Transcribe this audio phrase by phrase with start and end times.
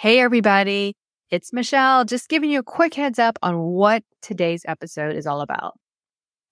[0.00, 0.96] Hey, everybody.
[1.30, 5.42] It's Michelle, just giving you a quick heads up on what today's episode is all
[5.42, 5.74] about.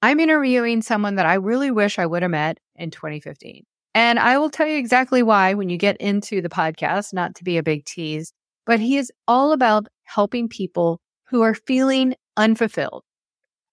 [0.03, 3.65] I'm interviewing someone that I really wish I would have met in 2015.
[3.95, 7.43] And I will tell you exactly why when you get into the podcast, not to
[7.43, 8.35] be a big tease,
[8.67, 13.03] but he is all about helping people who are feeling unfulfilled.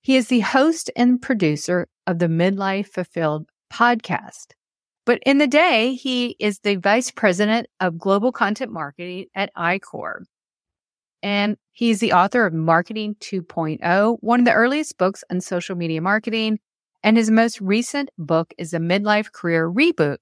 [0.03, 4.53] He is the host and producer of the Midlife Fulfilled podcast.
[5.05, 10.21] But in the day, he is the vice president of global content marketing at iQor.
[11.21, 16.01] And he's the author of Marketing 2.0, one of the earliest books on social media
[16.01, 16.59] marketing.
[17.03, 20.17] And his most recent book is a midlife career reboot,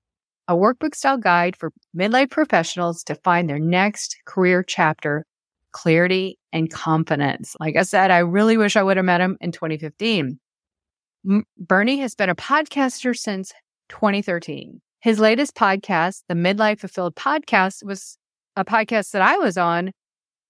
[0.47, 5.25] a workbook style guide for midlife professionals to find their next career chapter,
[5.71, 7.55] clarity and confidence.
[7.59, 10.39] Like I said, I really wish I would have met him in 2015.
[11.57, 13.53] Bernie has been a podcaster since
[13.93, 14.81] 2013.
[15.02, 18.17] His latest podcast, the Midlife Fulfilled podcast, was
[18.55, 19.91] a podcast that I was on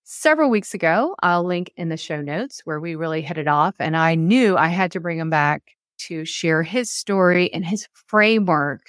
[0.06, 1.16] several weeks ago.
[1.22, 3.76] I'll link in the show notes where we really hit it off.
[3.80, 5.62] And I knew I had to bring him back
[6.08, 8.82] to share his story and his framework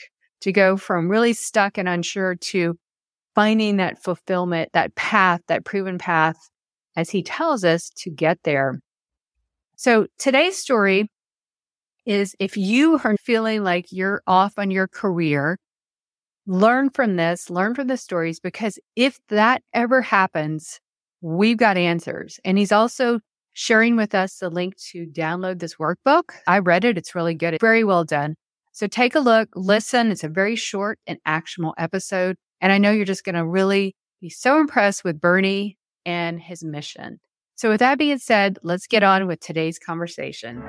[0.42, 2.78] to go from really stuck and unsure to
[3.34, 6.36] finding that fulfillment, that path, that proven path,
[6.94, 8.78] as he tells us to get there.
[9.76, 11.10] So today's story
[12.06, 15.58] is if you are feeling like you're off on your career,
[16.46, 20.80] learn from this, learn from the stories, because if that ever happens,
[21.20, 22.38] we've got answers.
[22.44, 23.20] And he's also
[23.54, 26.32] sharing with us the link to download this workbook.
[26.46, 26.98] I read it.
[26.98, 27.54] It's really good.
[27.54, 28.34] It's very well done.
[28.72, 30.10] So take a look, listen.
[30.10, 32.36] It's a very short and actionable episode.
[32.60, 36.64] And I know you're just going to really be so impressed with Bernie and his
[36.64, 37.20] mission.
[37.54, 40.60] So with that being said, let's get on with today's conversation.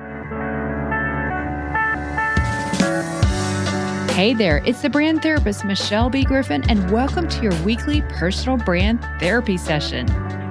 [4.16, 6.24] Hey there, it's the brand therapist Michelle B.
[6.24, 10.06] Griffin, and welcome to your weekly personal brand therapy session.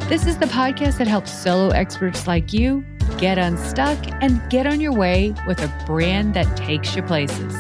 [0.08, 2.86] This is the podcast that helps solo experts like you
[3.18, 7.56] get unstuck and get on your way with a brand that takes you places.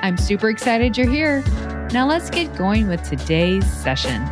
[0.00, 1.42] I'm super excited you're here.
[1.90, 4.22] Now let's get going with today's session.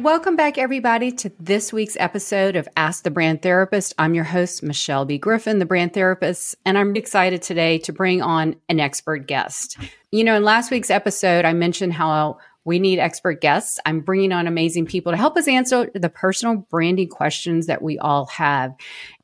[0.00, 3.92] Welcome back, everybody, to this week's episode of Ask the Brand Therapist.
[3.98, 5.18] I'm your host, Michelle B.
[5.18, 9.76] Griffin, the brand therapist, and I'm excited today to bring on an expert guest.
[10.10, 13.78] You know, in last week's episode, I mentioned how we need expert guests.
[13.84, 17.98] I'm bringing on amazing people to help us answer the personal branding questions that we
[17.98, 18.74] all have.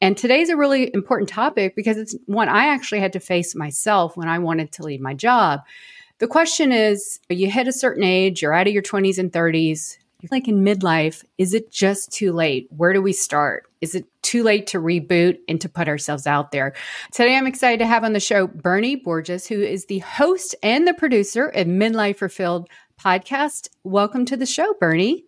[0.03, 4.15] And today's a really important topic because it's one I actually had to face myself
[4.15, 5.61] when I wanted to leave my job.
[6.19, 9.97] The question is you hit a certain age, you're out of your 20s and 30s,
[10.31, 12.69] like in midlife, is it just too late?
[12.77, 13.65] Where do we start?
[13.81, 16.75] Is it too late to reboot and to put ourselves out there?
[17.13, 20.87] Today, I'm excited to have on the show Bernie Borges, who is the host and
[20.87, 22.69] the producer of Midlife Fulfilled
[23.01, 23.69] podcast.
[23.85, 25.25] Welcome to the show, Bernie.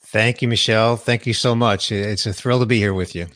[0.00, 0.96] Thank you, Michelle.
[0.96, 1.92] Thank you so much.
[1.92, 3.26] It's a thrill to be here with you.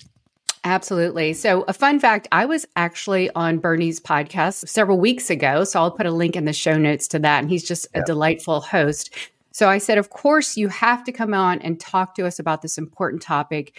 [0.66, 1.34] Absolutely.
[1.34, 5.65] So, a fun fact I was actually on Bernie's podcast several weeks ago.
[5.65, 7.41] So, I'll put a link in the show notes to that.
[7.41, 9.15] And he's just a delightful host.
[9.54, 12.60] So I said, of course, you have to come on and talk to us about
[12.60, 13.78] this important topic.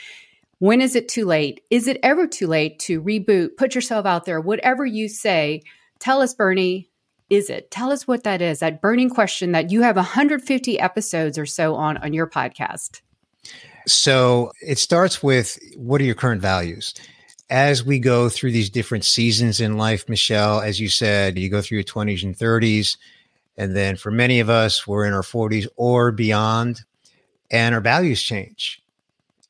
[0.59, 1.59] When is it too late?
[1.69, 4.39] Is it ever too late to reboot, put yourself out there?
[4.39, 5.63] Whatever you say,
[5.99, 6.89] tell us, Bernie,
[7.29, 7.71] is it?
[7.71, 11.75] Tell us what that is, that burning question that you have 150 episodes or so
[11.75, 13.01] on on your podcast.
[13.85, 16.93] So it starts with what are your current values?
[17.49, 21.61] As we go through these different seasons in life, Michelle, as you said, you go
[21.61, 22.95] through your 20s and 30s,
[23.57, 26.83] and then for many of us, we're in our 40s or beyond,
[27.49, 28.81] and our values change.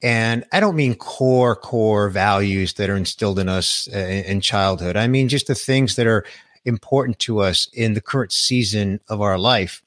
[0.04, 4.98] And I don't mean core, core values that are instilled in us uh, in childhood.
[4.98, 6.26] I mean just the things that are
[6.66, 9.82] important to us in the current season of our life.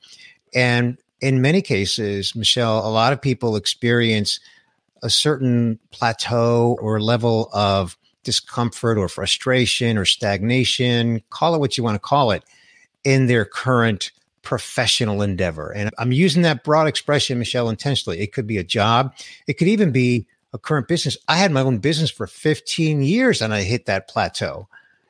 [0.55, 4.41] And in many cases, Michelle, a lot of people experience
[5.03, 11.85] a certain plateau or level of discomfort or frustration or stagnation, call it what you
[11.85, 12.45] want to call it,
[13.05, 14.11] in their current
[14.43, 15.73] professional endeavor.
[15.73, 18.21] And I'm using that broad expression, Michelle, intentionally.
[18.21, 19.15] It could be a job,
[19.47, 21.19] it could even be a current business.
[21.29, 24.67] I had my own business for 15 years and I hit that plateau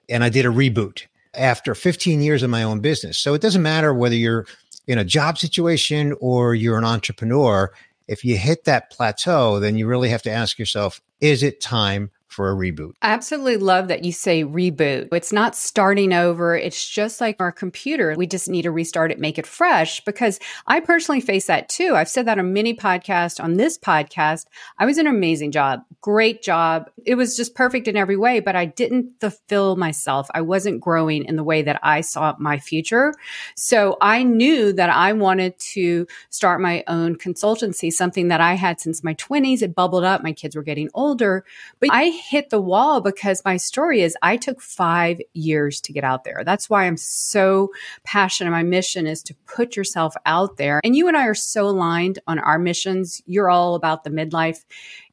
[0.09, 3.19] and I did a reboot after 15 years of my own business.
[3.19, 4.47] So it doesn't matter whether you're
[4.89, 7.73] in a job situation or you're an entrepreneur.
[8.09, 12.11] If you hit that plateau, then you really have to ask yourself, is it time
[12.39, 12.93] for a reboot.
[13.03, 15.09] I absolutely love that you say reboot.
[15.11, 16.55] It's not starting over.
[16.55, 18.15] It's just like our computer.
[18.17, 20.39] We just need to restart it, make it fresh because
[20.69, 21.97] I personally face that too.
[21.97, 24.47] I've said that on many podcasts, on this podcast.
[24.79, 26.89] I was an amazing job, great job.
[27.05, 30.29] It was just perfect in every way, but I didn't fulfill myself.
[30.33, 33.15] I wasn't growing in the way that I saw my future.
[33.57, 38.81] So I knew that I wanted to start my own consultancy, something that I had
[38.81, 39.61] since my 20s.
[39.61, 40.23] It bubbled up.
[40.23, 41.45] My kids were getting older,
[41.81, 46.05] but I hit the wall because my story is I took five years to get
[46.05, 46.43] out there.
[46.45, 47.71] That's why I'm so
[48.05, 48.51] passionate.
[48.51, 50.81] My mission is to put yourself out there.
[50.85, 53.23] And you and I are so aligned on our missions.
[53.25, 54.65] You're all about the midlife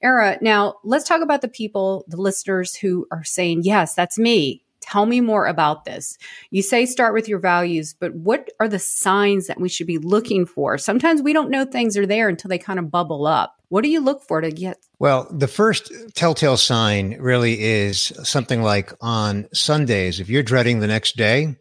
[0.02, 0.38] era.
[0.42, 4.62] Now, let's talk about the people, the listeners who are saying, yes, that's me.
[4.82, 6.18] Tell me more about this.
[6.52, 9.98] You say start with your values, but what are the signs that we should be
[9.98, 10.78] looking for?
[10.78, 13.55] Sometimes we don't know things are there until they kind of bubble up.
[13.70, 14.78] What do you look for to get?
[15.00, 20.88] Well, the first telltale sign really is something like on Sundays, if you're dreading the
[20.88, 21.56] next day,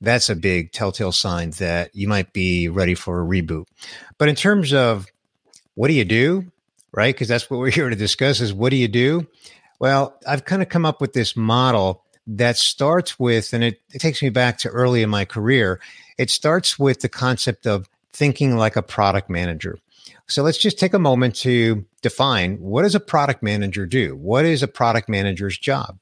[0.00, 3.66] that's a big telltale sign that you might be ready for a reboot.
[4.18, 5.06] But in terms of
[5.74, 6.50] what do you do,
[6.92, 7.14] right?
[7.14, 9.26] Because that's what we're here to discuss is what do you do?
[9.78, 14.00] Well, I've kind of come up with this model that starts with, and it, it
[14.00, 15.80] takes me back to early in my career,
[16.18, 19.78] it starts with the concept of thinking like a product manager.
[20.26, 24.16] So let's just take a moment to define what does a product manager do?
[24.16, 25.98] What is a product manager's job?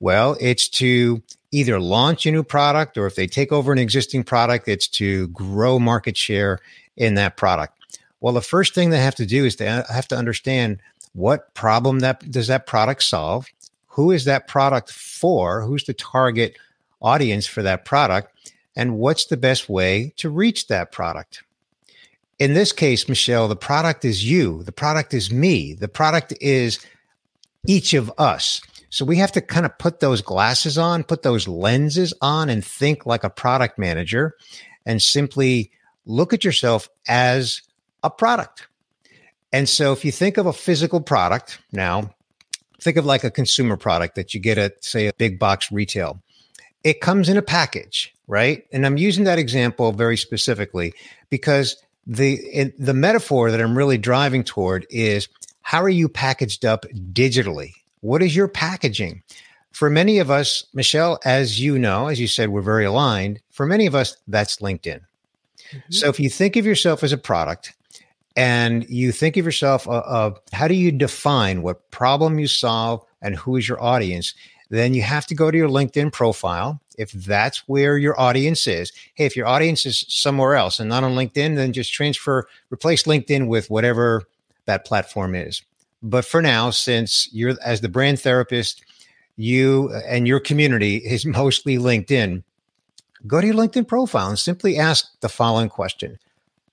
[0.00, 4.24] Well, it's to either launch a new product or if they take over an existing
[4.24, 6.58] product, it's to grow market share
[6.96, 7.78] in that product.
[8.20, 10.80] Well, the first thing they have to do is they have to understand
[11.12, 13.46] what problem that does that product solve
[13.94, 15.62] who is that product for?
[15.62, 16.56] Who's the target
[17.00, 18.32] audience for that product?
[18.74, 21.44] And what's the best way to reach that product?
[22.38, 24.62] In this case, Michelle, the product is you.
[24.64, 25.74] The product is me.
[25.74, 26.84] The product is
[27.66, 28.60] each of us.
[28.90, 32.64] So we have to kind of put those glasses on, put those lenses on, and
[32.64, 34.34] think like a product manager
[34.86, 35.70] and simply
[36.06, 37.62] look at yourself as
[38.02, 38.68] a product.
[39.52, 42.10] And so if you think of a physical product now,
[42.80, 46.20] think of like a consumer product that you get at, say, a big box retail.
[46.82, 48.64] It comes in a package, right?
[48.72, 50.92] And I'm using that example very specifically
[51.30, 55.28] because the the metaphor that I'm really driving toward is
[55.62, 57.72] how are you packaged up digitally?
[58.00, 59.22] What is your packaging?
[59.72, 63.40] For many of us, Michelle, as you know, as you said, we're very aligned.
[63.50, 65.00] For many of us, that's LinkedIn.
[65.00, 65.78] Mm-hmm.
[65.90, 67.74] So if you think of yourself as a product
[68.36, 73.04] and you think of yourself uh, of how do you define what problem you solve
[73.22, 74.34] and who is your audience
[74.70, 78.92] then you have to go to your linkedin profile if that's where your audience is
[79.14, 83.04] hey if your audience is somewhere else and not on linkedin then just transfer replace
[83.04, 84.22] linkedin with whatever
[84.66, 85.62] that platform is.
[86.02, 88.84] But for now since you're as the brand therapist
[89.36, 92.42] you uh, and your community is mostly linkedin
[93.26, 96.18] go to your linkedin profile and simply ask the following question.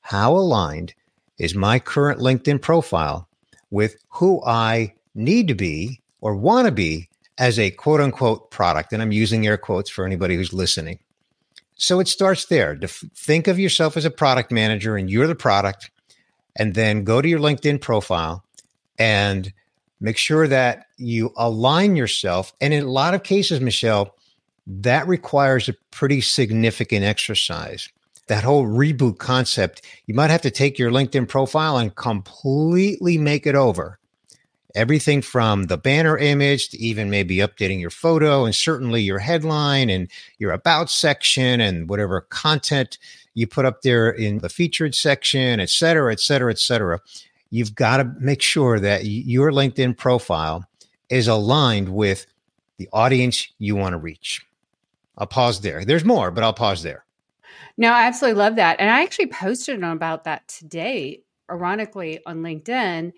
[0.02, 0.94] How aligned
[1.38, 3.28] is my current LinkedIn profile
[3.70, 8.94] with who I need to be or want to be as a quote unquote product.
[8.94, 11.00] And I'm using air quotes for anybody who's listening.
[11.76, 12.80] So it starts there.
[13.16, 15.90] Think of yourself as a product manager and you're the product,
[16.56, 18.44] and then go to your LinkedIn profile
[19.00, 19.52] and
[20.00, 22.54] make sure that you align yourself.
[22.62, 24.16] And in a lot of cases, Michelle,
[24.68, 27.90] that requires a pretty significant exercise
[28.32, 33.46] that whole reboot concept, you might have to take your LinkedIn profile and completely make
[33.46, 34.00] it over.
[34.74, 39.90] Everything from the banner image to even maybe updating your photo and certainly your headline
[39.90, 42.98] and your about section and whatever content
[43.34, 47.00] you put up there in the featured section, et cetera, et cetera, et cetera.
[47.50, 50.66] You've got to make sure that your LinkedIn profile
[51.10, 52.26] is aligned with
[52.78, 54.46] the audience you want to reach.
[55.18, 55.84] I'll pause there.
[55.84, 57.04] There's more, but I'll pause there.
[57.78, 58.80] No, I absolutely love that.
[58.80, 63.12] And I actually posted about that today, ironically, on LinkedIn.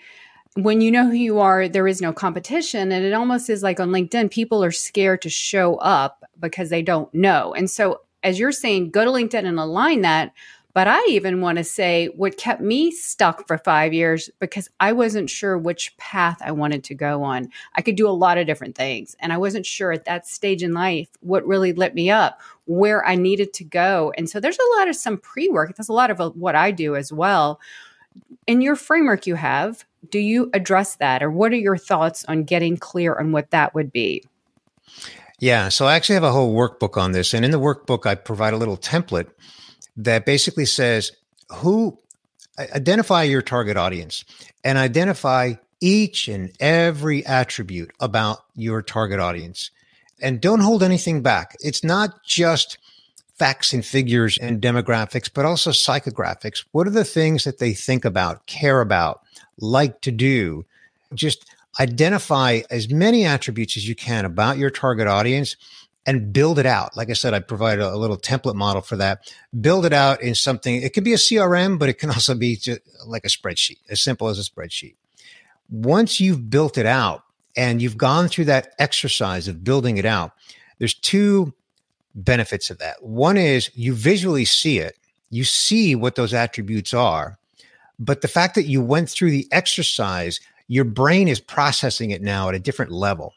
[0.55, 2.91] When you know who you are, there is no competition.
[2.91, 6.83] And it almost is like on LinkedIn, people are scared to show up because they
[6.83, 7.53] don't know.
[7.53, 10.31] And so, as you're saying, go to LinkedIn and align that.
[10.73, 14.91] But I even want to say what kept me stuck for five years because I
[14.91, 17.49] wasn't sure which path I wanted to go on.
[17.75, 19.15] I could do a lot of different things.
[19.19, 23.05] And I wasn't sure at that stage in life what really lit me up, where
[23.05, 24.13] I needed to go.
[24.17, 25.75] And so there's a lot of some pre work.
[25.75, 27.59] That's a lot of uh, what I do as well.
[28.47, 31.23] In your framework you have, do you address that?
[31.23, 34.23] Or what are your thoughts on getting clear on what that would be?
[35.39, 37.33] Yeah, so I actually have a whole workbook on this.
[37.33, 39.29] And in the workbook, I provide a little template
[39.97, 41.11] that basically says
[41.55, 41.99] who
[42.59, 44.23] identify your target audience
[44.63, 49.71] and identify each and every attribute about your target audience
[50.21, 51.55] and don't hold anything back.
[51.59, 52.77] It's not just
[53.37, 56.63] facts and figures and demographics, but also psychographics.
[56.71, 59.21] What are the things that they think about, care about,
[59.57, 60.65] like to do?
[61.13, 61.45] Just
[61.79, 65.55] identify as many attributes as you can about your target audience
[66.05, 66.95] and build it out.
[66.97, 69.33] Like I said, I provide a, little template model for that.
[69.59, 70.75] Build it out in something.
[70.81, 74.01] It could be a CRM, but it can also be just like a spreadsheet, as
[74.01, 74.95] simple as a spreadsheet.
[75.69, 77.23] Once you've built it out
[77.55, 80.33] and you've gone through that exercise of building it out,
[80.77, 81.53] there's two
[82.15, 83.03] benefits of that.
[83.03, 84.97] One is you visually see it,
[85.29, 87.37] you see what those attributes are.
[87.99, 92.49] But the fact that you went through the exercise, your brain is processing it now
[92.49, 93.33] at a different level.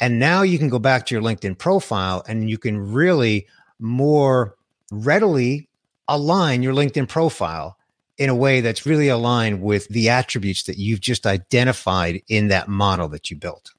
[0.00, 3.46] And now you can go back to your LinkedIn profile and you can really
[3.78, 4.56] more
[4.90, 5.68] readily
[6.08, 7.76] align your LinkedIn profile
[8.18, 12.68] in a way that's really aligned with the attributes that you've just identified in that
[12.68, 13.73] model that you built.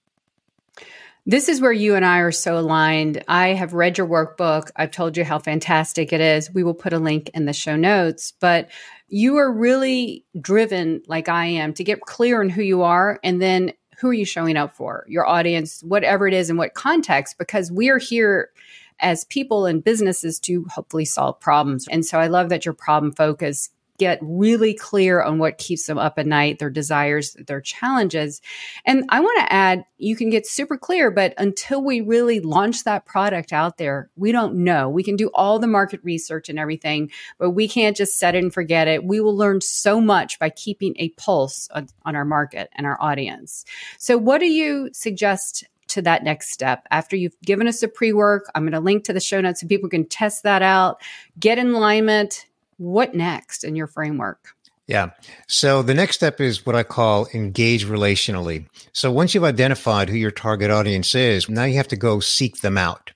[1.28, 3.24] This is where you and I are so aligned.
[3.28, 4.70] I have read your workbook.
[4.76, 6.54] I've told you how fantastic it is.
[6.54, 8.70] We will put a link in the show notes, but
[9.08, 13.42] you are really driven, like I am, to get clear on who you are and
[13.42, 15.04] then who are you showing up for?
[15.08, 18.52] Your audience, whatever it is, in what context, because we are here
[19.00, 21.88] as people and businesses to hopefully solve problems.
[21.88, 25.98] And so I love that your problem focus get really clear on what keeps them
[25.98, 28.42] up at night, their desires, their challenges.
[28.86, 32.84] And I want to add, you can get super clear, but until we really launch
[32.84, 34.90] that product out there, we don't know.
[34.90, 38.44] We can do all the market research and everything, but we can't just set it
[38.44, 39.04] and forget it.
[39.04, 43.02] We will learn so much by keeping a pulse on, on our market and our
[43.02, 43.66] audience.
[43.98, 48.12] So, what do you suggest to that next step after you've given us a pre
[48.12, 48.50] work.
[48.56, 51.00] I'm going to link to the show notes so people can test that out,
[51.40, 54.56] get in alignment, what next in your framework?
[54.88, 55.12] Yeah.
[55.48, 58.68] So the next step is what I call engage relationally.
[58.94, 62.62] So once you've identified who your target audience is, now you have to go seek
[62.62, 63.12] them out.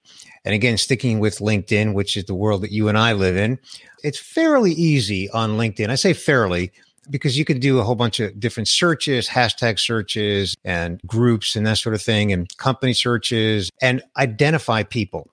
[0.46, 3.60] And again, sticking with LinkedIn, which is the world that you and I live in,
[4.04, 5.90] it's fairly easy on LinkedIn.
[5.90, 6.72] I say fairly
[7.10, 11.68] because you can do a whole bunch of different searches, hashtag searches, and groups and
[11.68, 15.30] that sort of thing, and company searches, and identify people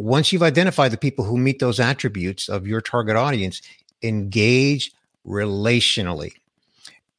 [0.00, 3.60] once you've identified the people who meet those attributes of your target audience,
[4.02, 4.92] engage
[5.26, 6.32] relationally.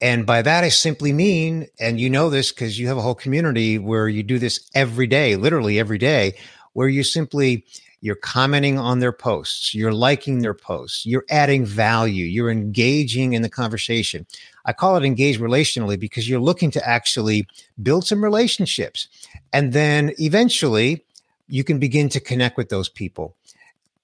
[0.01, 3.13] And by that, I simply mean, and you know this because you have a whole
[3.13, 6.33] community where you do this every day, literally every day,
[6.73, 7.63] where you simply
[8.03, 13.43] you're commenting on their posts, you're liking their posts, you're adding value, you're engaging in
[13.43, 14.25] the conversation.
[14.65, 17.45] I call it engage relationally because you're looking to actually
[17.83, 19.07] build some relationships.
[19.53, 21.05] And then eventually,
[21.47, 23.35] you can begin to connect with those people.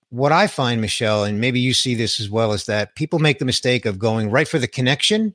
[0.10, 3.39] What I find, Michelle, and maybe you see this as well, is that people make
[3.39, 5.34] the mistake of going right for the connection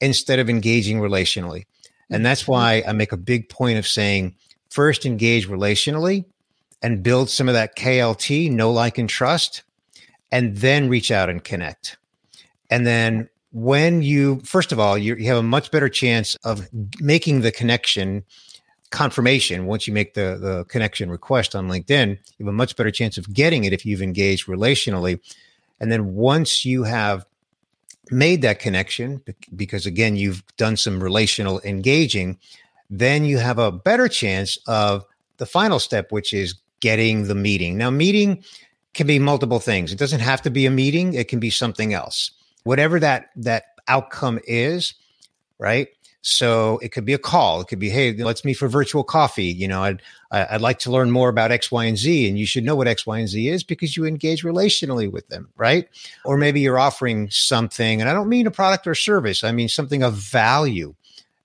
[0.00, 1.64] instead of engaging relationally.
[2.10, 2.52] And that's mm-hmm.
[2.52, 4.36] why I make a big point of saying
[4.70, 6.24] first engage relationally
[6.82, 9.62] and build some of that KLT, know, like, and trust,
[10.30, 11.96] and then reach out and connect.
[12.70, 16.68] And then when you, first of all, you, you have a much better chance of
[17.00, 18.24] making the connection
[18.90, 22.90] confirmation once you make the, the connection request on LinkedIn, you have a much better
[22.90, 25.20] chance of getting it if you've engaged relationally.
[25.80, 27.26] And then once you have
[28.10, 29.22] made that connection,
[29.54, 32.38] because again, you've done some relational engaging,
[32.88, 35.04] then you have a better chance of
[35.38, 37.76] the final step, which is getting the meeting.
[37.76, 38.44] Now, meeting
[38.94, 39.92] can be multiple things.
[39.92, 41.14] It doesn't have to be a meeting.
[41.14, 42.30] It can be something else.
[42.62, 44.94] Whatever that that outcome is,
[45.58, 45.88] right?
[46.28, 47.60] So it could be a call.
[47.60, 49.44] It could be, hey, let's meet for virtual coffee.
[49.44, 50.02] You know, I'd
[50.32, 52.88] I'd like to learn more about X, Y, and Z, and you should know what
[52.88, 55.88] X, Y, and Z is because you engage relationally with them, right?
[56.24, 59.44] Or maybe you're offering something, and I don't mean a product or service.
[59.44, 60.96] I mean something of value.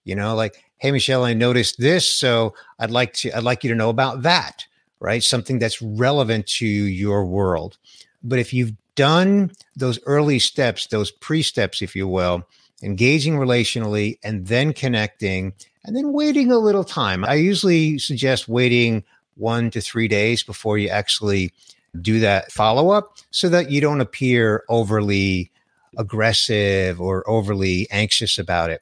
[0.04, 3.70] You know, like, hey, Michelle, I noticed this, so I'd like to I'd like you
[3.70, 4.66] to know about that,
[5.00, 5.22] right?
[5.22, 7.78] Something that's relevant to your world.
[8.24, 12.48] But if you've done those early steps, those pre steps, if you will,
[12.84, 17.26] engaging relationally and then connecting and then waiting a little time.
[17.26, 19.04] I usually suggest waiting
[19.36, 21.52] one to three days before you actually
[22.00, 25.52] do that follow up so that you don't appear overly
[25.98, 28.82] aggressive or overly anxious about it.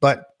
[0.00, 0.34] But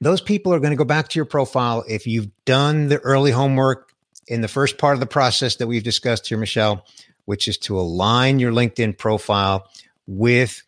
[0.00, 3.30] those people are going to go back to your profile if you've done the early
[3.30, 3.92] homework
[4.26, 6.84] in the first part of the process that we've discussed here, Michelle,
[7.26, 9.68] which is to align your LinkedIn profile
[10.06, 10.62] with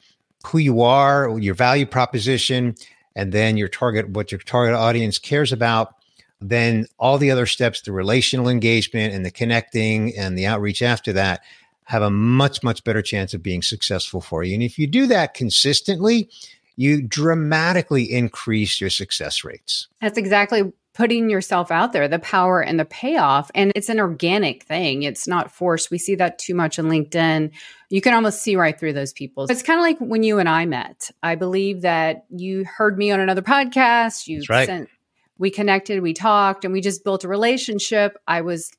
[0.47, 2.75] who you are, your value proposition,
[3.15, 5.95] and then your target, what your target audience cares about.
[6.41, 11.13] Then all the other steps, the relational engagement and the connecting and the outreach after
[11.15, 11.43] that
[11.85, 14.55] have a much, much better chance of being successful for you.
[14.55, 16.29] And if you do that consistently,
[16.77, 19.89] you dramatically increase your success rates.
[20.01, 23.51] That's exactly putting yourself out there, the power and the payoff.
[23.55, 25.91] And it's an organic thing, it's not forced.
[25.91, 27.53] We see that too much in LinkedIn.
[27.91, 29.47] You can almost see right through those people.
[29.49, 31.11] It's kind of like when you and I met.
[31.23, 34.27] I believe that you heard me on another podcast.
[34.27, 34.67] You right.
[34.67, 34.89] sent,
[35.39, 38.19] we connected, we talked, and we just built a relationship.
[38.27, 38.73] I was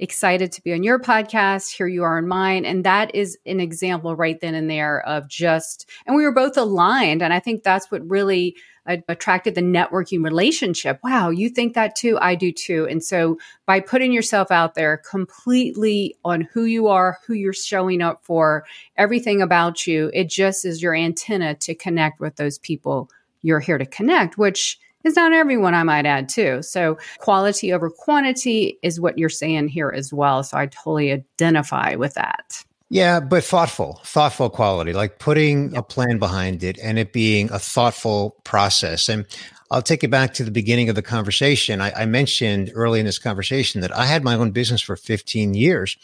[0.00, 1.76] excited to be on your podcast.
[1.76, 2.64] Here you are on mine.
[2.64, 6.56] And that is an example right then and there of just, and we were both
[6.56, 7.22] aligned.
[7.22, 10.98] And I think that's what really uh, attracted the networking relationship.
[11.04, 12.18] Wow, you think that too?
[12.18, 12.88] I do too.
[12.88, 18.00] And so by putting yourself out there completely on who you are, who you're showing
[18.00, 18.64] up for,
[18.96, 23.10] everything about you, it just is your antenna to connect with those people
[23.42, 26.62] you're here to connect, which is not everyone, I might add too.
[26.62, 30.42] So quality over quantity is what you're saying here as well.
[30.42, 32.64] So I totally identify with that.
[32.90, 37.58] Yeah, but thoughtful, thoughtful quality, like putting a plan behind it and it being a
[37.58, 39.08] thoughtful process.
[39.08, 39.26] And
[39.70, 41.80] I'll take it back to the beginning of the conversation.
[41.80, 45.54] I, I mentioned early in this conversation that I had my own business for 15
[45.54, 45.96] years.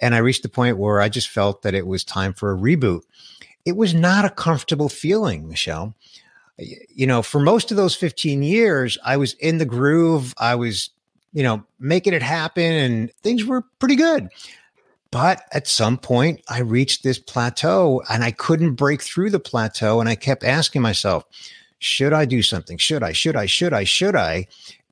[0.00, 2.56] And I reached the point where I just felt that it was time for a
[2.56, 3.02] reboot.
[3.64, 5.94] It was not a comfortable feeling, Michelle
[6.58, 10.34] you know, for most of those 15 years, I was in the groove.
[10.38, 10.90] I was,
[11.32, 14.28] you know, making it happen and things were pretty good.
[15.10, 20.00] But at some point, I reached this plateau and I couldn't break through the plateau.
[20.00, 21.24] And I kept asking myself,
[21.78, 22.78] should I do something?
[22.78, 23.12] Should I?
[23.12, 23.46] Should I?
[23.46, 23.84] Should I?
[23.84, 24.48] Should I?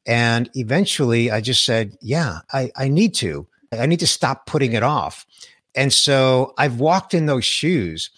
[0.06, 3.46] And eventually I just said, yeah, I, I need to.
[3.72, 5.26] I need to stop putting it off.
[5.74, 8.10] And so I've walked in those shoes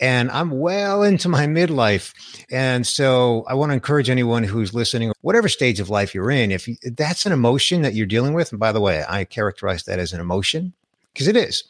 [0.00, 2.14] and I'm well into my midlife.
[2.50, 6.50] And so I want to encourage anyone who's listening, whatever stage of life you're in,
[6.50, 9.98] if that's an emotion that you're dealing with, and by the way, I characterize that
[9.98, 10.72] as an emotion
[11.12, 11.64] because it is.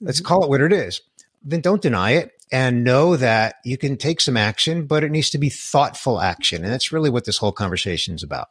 [0.00, 0.26] Let's mm-hmm.
[0.26, 1.00] call it what it is.
[1.42, 5.30] Then don't deny it and know that you can take some action, but it needs
[5.30, 6.64] to be thoughtful action.
[6.64, 8.48] And that's really what this whole conversation is about.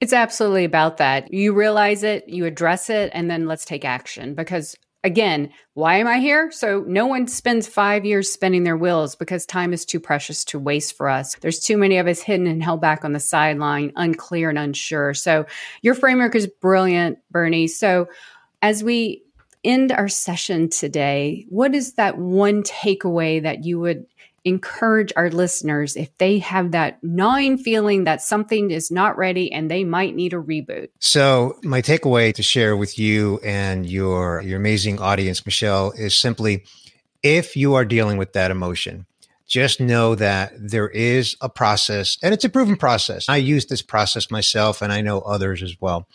[0.00, 1.32] It's absolutely about that.
[1.32, 6.06] You realize it, you address it, and then let's take action because again, why am
[6.06, 6.50] I here?
[6.52, 10.58] So no one spends five years spending their wills because time is too precious to
[10.58, 11.34] waste for us.
[11.36, 15.14] There's too many of us hidden and held back on the sideline, unclear and unsure.
[15.14, 15.46] So
[15.80, 17.66] your framework is brilliant, Bernie.
[17.66, 18.08] So
[18.60, 19.24] as we
[19.64, 24.06] end our session today, what is that one takeaway that you would
[24.44, 29.70] encourage our listeners if they have that gnawing feeling that something is not ready and
[29.70, 30.88] they might need a reboot?
[30.98, 36.64] So, my takeaway to share with you and your your amazing audience, Michelle, is simply
[37.22, 39.06] if you are dealing with that emotion,
[39.46, 43.28] just know that there is a process and it's a proven process.
[43.28, 46.08] I use this process myself and I know others as well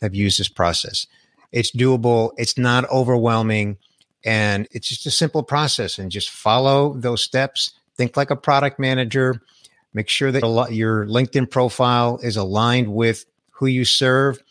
[0.00, 1.06] have used this process.
[1.52, 3.78] It's doable, it's not overwhelming
[4.24, 7.72] and it's just a simple process and just follow those steps.
[7.96, 9.42] Think like a product manager.
[9.94, 14.42] Make sure that your LinkedIn profile is aligned with who you serve.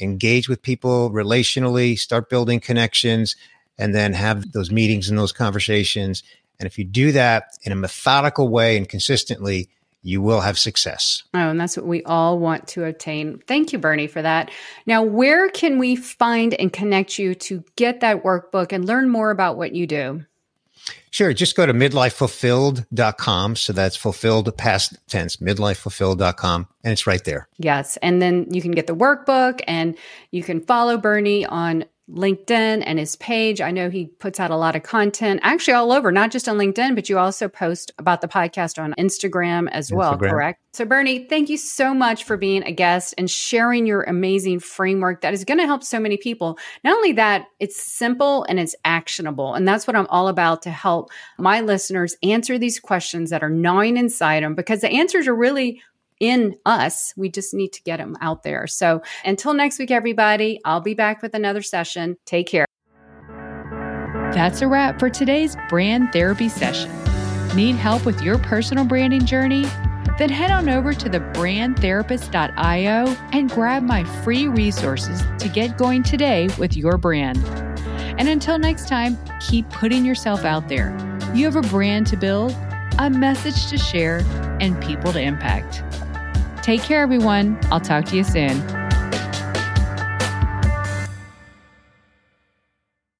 [0.00, 3.36] Engage with people relationally, start building connections,
[3.78, 6.22] and then have those meetings and those conversations.
[6.58, 9.68] And if you do that in a methodical way and consistently,
[10.08, 11.22] you will have success.
[11.34, 13.42] Oh, and that's what we all want to attain.
[13.46, 14.50] Thank you, Bernie, for that.
[14.86, 19.30] Now, where can we find and connect you to get that workbook and learn more
[19.30, 20.24] about what you do?
[21.10, 21.32] Sure.
[21.32, 23.56] Just go to midlifefulfilled.com.
[23.56, 26.68] So that's fulfilled past tense, midlifefulfilled.com.
[26.84, 27.48] And it's right there.
[27.58, 27.98] Yes.
[27.98, 29.96] And then you can get the workbook and
[30.30, 33.60] you can follow Bernie on LinkedIn and his page.
[33.60, 36.56] I know he puts out a lot of content, actually all over, not just on
[36.56, 39.96] LinkedIn, but you also post about the podcast on Instagram as Instagram.
[39.96, 40.60] well, correct?
[40.72, 45.22] So, Bernie, thank you so much for being a guest and sharing your amazing framework
[45.22, 46.58] that is going to help so many people.
[46.84, 49.54] Not only that, it's simple and it's actionable.
[49.54, 53.50] And that's what I'm all about to help my listeners answer these questions that are
[53.50, 55.82] gnawing inside them because the answers are really
[56.20, 57.12] in us.
[57.16, 58.66] We just need to get them out there.
[58.66, 62.16] So until next week, everybody, I'll be back with another session.
[62.26, 62.66] Take care.
[64.32, 66.90] That's a wrap for today's brand therapy session.
[67.56, 69.66] Need help with your personal branding journey?
[70.18, 76.02] Then head on over to the thebrandtherapist.io and grab my free resources to get going
[76.02, 77.38] today with your brand.
[78.18, 80.90] And until next time, keep putting yourself out there.
[81.34, 82.52] You have a brand to build,
[82.98, 84.24] a message to share,
[84.60, 85.84] and people to impact.
[86.68, 87.58] Take care, everyone.
[87.70, 88.60] I'll talk to you soon.